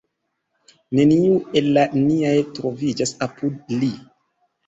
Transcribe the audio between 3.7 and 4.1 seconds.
li.